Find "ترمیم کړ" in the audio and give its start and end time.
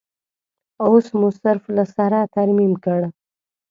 2.35-2.99